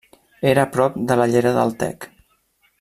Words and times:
Era 0.51 0.63
a 0.67 0.69
prop 0.77 0.97
de 1.11 1.19
la 1.21 1.29
llera 1.35 1.53
del 1.61 1.77
Tec. 1.85 2.11